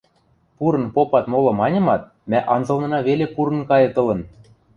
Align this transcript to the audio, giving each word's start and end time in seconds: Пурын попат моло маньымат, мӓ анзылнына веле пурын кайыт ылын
Пурын 0.57 0.85
попат 0.95 1.25
моло 1.31 1.51
маньымат, 1.59 2.01
мӓ 2.29 2.39
анзылнына 2.53 2.99
веле 3.07 3.25
пурын 3.33 3.61
кайыт 3.69 3.95
ылын 4.01 4.21